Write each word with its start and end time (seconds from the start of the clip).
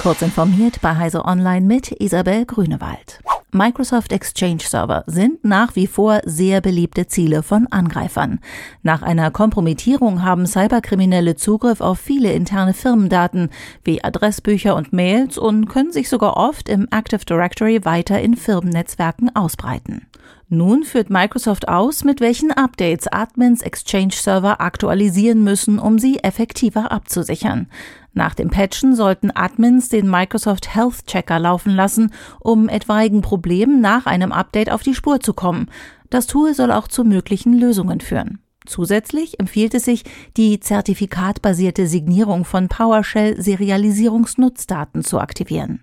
Kurz 0.00 0.22
informiert 0.22 0.80
bei 0.82 0.94
Heise 0.94 1.24
Online 1.24 1.66
mit 1.66 1.90
Isabel 2.00 2.44
Grünewald. 2.44 3.20
Microsoft 3.52 4.12
Exchange 4.12 4.60
Server 4.60 5.02
sind 5.06 5.44
nach 5.44 5.74
wie 5.74 5.86
vor 5.86 6.20
sehr 6.24 6.60
beliebte 6.60 7.06
Ziele 7.06 7.42
von 7.42 7.66
Angreifern. 7.68 8.40
Nach 8.82 9.02
einer 9.02 9.30
Kompromittierung 9.30 10.22
haben 10.22 10.46
Cyberkriminelle 10.46 11.36
Zugriff 11.36 11.80
auf 11.80 11.98
viele 11.98 12.32
interne 12.32 12.74
Firmendaten 12.74 13.48
wie 13.82 14.04
Adressbücher 14.04 14.76
und 14.76 14.92
Mails 14.92 15.38
und 15.38 15.68
können 15.68 15.90
sich 15.90 16.08
sogar 16.08 16.36
oft 16.36 16.68
im 16.68 16.86
Active 16.90 17.24
Directory 17.24 17.84
weiter 17.84 18.20
in 18.20 18.36
Firmennetzwerken 18.36 19.34
ausbreiten. 19.34 20.06
Nun 20.48 20.84
führt 20.84 21.10
Microsoft 21.10 21.66
aus, 21.66 22.04
mit 22.04 22.20
welchen 22.20 22.52
Updates 22.52 23.08
Admins 23.08 23.62
Exchange 23.62 24.12
Server 24.12 24.60
aktualisieren 24.60 25.42
müssen, 25.42 25.78
um 25.78 25.98
sie 25.98 26.22
effektiver 26.22 26.92
abzusichern. 26.92 27.68
Nach 28.14 28.34
dem 28.34 28.50
Patchen 28.50 28.94
sollten 28.94 29.30
Admins 29.34 29.88
den 29.88 30.08
Microsoft 30.08 30.74
Health 30.74 31.06
Checker 31.06 31.38
laufen 31.38 31.74
lassen, 31.74 32.12
um 32.40 32.68
etwaigen 32.68 33.22
Problemen 33.22 33.80
nach 33.80 34.06
einem 34.06 34.32
Update 34.32 34.70
auf 34.70 34.82
die 34.82 34.94
Spur 34.94 35.20
zu 35.20 35.34
kommen. 35.34 35.68
Das 36.10 36.26
Tool 36.26 36.54
soll 36.54 36.72
auch 36.72 36.88
zu 36.88 37.04
möglichen 37.04 37.52
Lösungen 37.52 38.00
führen. 38.00 38.38
Zusätzlich 38.66 39.40
empfiehlt 39.40 39.74
es 39.74 39.84
sich, 39.84 40.04
die 40.36 40.60
zertifikatbasierte 40.60 41.86
Signierung 41.86 42.44
von 42.44 42.68
PowerShell-Serialisierungsnutzdaten 42.68 45.04
zu 45.04 45.20
aktivieren. 45.20 45.80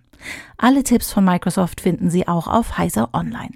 Alle 0.57 0.83
Tipps 0.83 1.11
von 1.11 1.25
Microsoft 1.25 1.81
finden 1.81 2.09
Sie 2.09 2.27
auch 2.27 2.47
auf 2.47 2.77
Heiser 2.77 3.09
Online. 3.13 3.51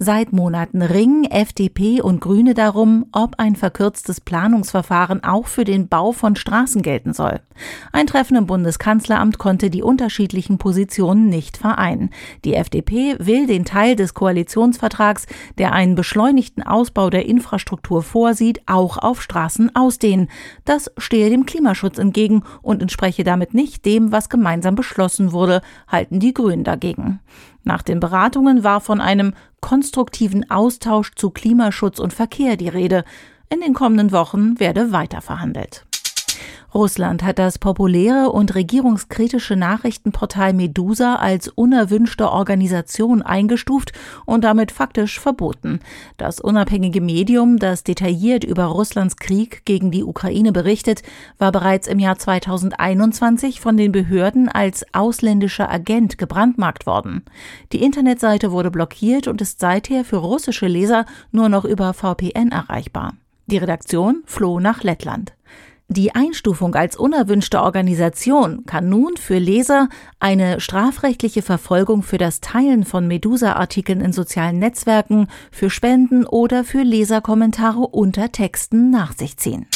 Seit 0.00 0.32
Monaten 0.32 0.80
ringen 0.80 1.24
FDP 1.24 2.00
und 2.00 2.20
Grüne 2.20 2.54
darum, 2.54 3.06
ob 3.10 3.40
ein 3.40 3.56
verkürztes 3.56 4.20
Planungsverfahren 4.20 5.24
auch 5.24 5.48
für 5.48 5.64
den 5.64 5.88
Bau 5.88 6.12
von 6.12 6.36
Straßen 6.36 6.82
gelten 6.82 7.12
soll. 7.12 7.40
Ein 7.90 8.06
Treffen 8.06 8.36
im 8.36 8.46
Bundeskanzleramt 8.46 9.38
konnte 9.38 9.70
die 9.70 9.82
unterschiedlichen 9.82 10.58
Positionen 10.58 11.28
nicht 11.28 11.56
vereinen. 11.56 12.10
Die 12.44 12.54
FDP 12.54 13.16
will 13.18 13.48
den 13.48 13.64
Teil 13.64 13.96
des 13.96 14.14
Koalitionsvertrags, 14.14 15.26
der 15.58 15.72
einen 15.72 15.96
beschleunigten 15.96 16.62
Ausbau 16.62 17.10
der 17.10 17.26
Infrastruktur 17.26 18.04
vorsieht, 18.04 18.62
auch 18.66 18.98
auf 18.98 19.20
Straßen 19.20 19.74
ausdehnen. 19.74 20.28
Das 20.64 20.92
stehe 20.96 21.28
dem 21.28 21.44
Klimaschutz 21.44 21.98
entgegen 21.98 22.44
und 22.62 22.82
entspreche 22.82 23.24
damit 23.24 23.52
nicht 23.52 23.84
dem, 23.84 24.12
was 24.12 24.28
gemeinsam 24.28 24.76
beschlossen 24.76 25.32
wurde, 25.32 25.60
halten 25.88 26.20
die 26.20 26.34
Grünen 26.34 26.62
dagegen. 26.62 27.18
Nach 27.64 27.82
den 27.82 28.00
Beratungen 28.00 28.64
war 28.64 28.80
von 28.80 29.00
einem 29.00 29.34
konstruktiven 29.60 30.50
Austausch 30.50 31.14
zu 31.14 31.30
Klimaschutz 31.30 31.98
und 31.98 32.12
Verkehr 32.12 32.56
die 32.56 32.68
Rede. 32.68 33.04
In 33.50 33.60
den 33.60 33.74
kommenden 33.74 34.12
Wochen 34.12 34.60
werde 34.60 34.92
weiter 34.92 35.20
verhandelt. 35.20 35.87
Russland 36.74 37.22
hat 37.22 37.38
das 37.38 37.58
populäre 37.58 38.30
und 38.30 38.54
regierungskritische 38.54 39.56
Nachrichtenportal 39.56 40.52
Medusa 40.52 41.14
als 41.14 41.48
unerwünschte 41.48 42.30
Organisation 42.30 43.22
eingestuft 43.22 43.92
und 44.26 44.44
damit 44.44 44.70
faktisch 44.70 45.18
verboten. 45.18 45.80
Das 46.18 46.40
unabhängige 46.40 47.00
Medium, 47.00 47.58
das 47.58 47.84
detailliert 47.84 48.44
über 48.44 48.64
Russlands 48.64 49.16
Krieg 49.16 49.64
gegen 49.64 49.90
die 49.90 50.04
Ukraine 50.04 50.52
berichtet, 50.52 51.02
war 51.38 51.52
bereits 51.52 51.88
im 51.88 51.98
Jahr 51.98 52.18
2021 52.18 53.60
von 53.60 53.78
den 53.78 53.90
Behörden 53.90 54.50
als 54.50 54.84
ausländischer 54.92 55.70
Agent 55.70 56.18
gebrandmarkt 56.18 56.86
worden. 56.86 57.24
Die 57.72 57.82
Internetseite 57.82 58.52
wurde 58.52 58.70
blockiert 58.70 59.26
und 59.26 59.40
ist 59.40 59.58
seither 59.60 60.04
für 60.04 60.18
russische 60.18 60.66
Leser 60.66 61.06
nur 61.32 61.48
noch 61.48 61.64
über 61.64 61.94
VPN 61.94 62.52
erreichbar. 62.52 63.14
Die 63.46 63.56
Redaktion 63.56 64.22
floh 64.26 64.60
nach 64.60 64.82
Lettland. 64.82 65.32
Die 65.90 66.14
Einstufung 66.14 66.74
als 66.74 66.96
unerwünschte 66.96 67.62
Organisation 67.62 68.66
kann 68.66 68.90
nun 68.90 69.16
für 69.16 69.38
Leser 69.38 69.88
eine 70.20 70.60
strafrechtliche 70.60 71.40
Verfolgung 71.40 72.02
für 72.02 72.18
das 72.18 72.42
Teilen 72.42 72.84
von 72.84 73.06
Medusa-Artikeln 73.08 74.02
in 74.02 74.12
sozialen 74.12 74.58
Netzwerken, 74.58 75.28
für 75.50 75.70
Spenden 75.70 76.26
oder 76.26 76.64
für 76.64 76.82
Leserkommentare 76.82 77.80
unter 77.80 78.30
Texten 78.30 78.90
nach 78.90 79.16
sich 79.16 79.38
ziehen. 79.38 79.66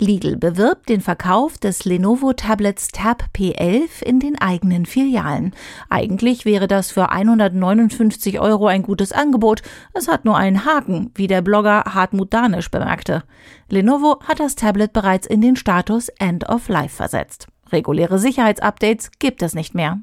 Lidl 0.00 0.36
bewirbt 0.36 0.88
den 0.88 1.02
Verkauf 1.02 1.58
des 1.58 1.84
Lenovo 1.84 2.32
Tablets 2.32 2.88
Tab 2.88 3.24
P11 3.36 4.02
in 4.02 4.18
den 4.18 4.40
eigenen 4.40 4.86
Filialen. 4.86 5.52
Eigentlich 5.90 6.46
wäre 6.46 6.66
das 6.66 6.90
für 6.90 7.10
159 7.10 8.40
Euro 8.40 8.66
ein 8.66 8.82
gutes 8.82 9.12
Angebot. 9.12 9.60
Es 9.92 10.08
hat 10.08 10.24
nur 10.24 10.38
einen 10.38 10.64
Haken, 10.64 11.10
wie 11.14 11.26
der 11.26 11.42
Blogger 11.42 11.84
Hartmut 11.84 12.32
Danisch 12.32 12.70
bemerkte. 12.70 13.24
Lenovo 13.68 14.20
hat 14.26 14.40
das 14.40 14.54
Tablet 14.54 14.94
bereits 14.94 15.26
in 15.26 15.42
den 15.42 15.56
Status 15.56 16.08
End 16.18 16.48
of 16.48 16.68
Life 16.68 16.96
versetzt. 16.96 17.48
Reguläre 17.70 18.18
Sicherheitsupdates 18.18 19.10
gibt 19.18 19.42
es 19.42 19.54
nicht 19.54 19.74
mehr. 19.74 20.00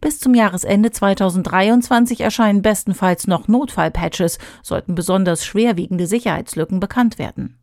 Bis 0.00 0.18
zum 0.18 0.34
Jahresende 0.34 0.90
2023 0.90 2.20
erscheinen 2.20 2.62
bestenfalls 2.62 3.28
noch 3.28 3.46
Notfallpatches, 3.46 4.38
sollten 4.62 4.96
besonders 4.96 5.44
schwerwiegende 5.44 6.08
Sicherheitslücken 6.08 6.80
bekannt 6.80 7.18
werden. 7.18 7.58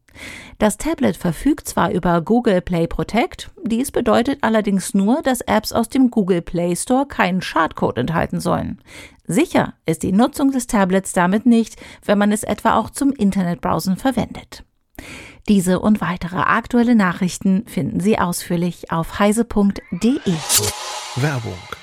Das 0.59 0.77
Tablet 0.77 1.17
verfügt 1.17 1.67
zwar 1.67 1.91
über 1.91 2.21
Google 2.21 2.61
Play 2.61 2.87
Protect, 2.87 3.51
dies 3.63 3.91
bedeutet 3.91 4.39
allerdings 4.41 4.93
nur, 4.93 5.21
dass 5.21 5.41
Apps 5.41 5.73
aus 5.73 5.89
dem 5.89 6.11
Google 6.11 6.41
Play 6.41 6.75
Store 6.75 7.05
keinen 7.05 7.41
Schadcode 7.41 7.97
enthalten 7.97 8.39
sollen. 8.39 8.81
Sicher 9.25 9.73
ist 9.85 10.03
die 10.03 10.11
Nutzung 10.11 10.51
des 10.51 10.67
Tablets 10.67 11.13
damit 11.13 11.45
nicht, 11.45 11.75
wenn 12.05 12.17
man 12.17 12.31
es 12.31 12.43
etwa 12.43 12.75
auch 12.77 12.89
zum 12.89 13.11
Internetbrowsen 13.11 13.97
verwendet. 13.97 14.63
Diese 15.49 15.79
und 15.79 16.01
weitere 16.01 16.37
aktuelle 16.37 16.95
Nachrichten 16.95 17.65
finden 17.67 17.99
Sie 17.99 18.17
ausführlich 18.17 18.91
auf 18.91 19.19
heise.de. 19.19 20.33
Werbung 21.15 21.82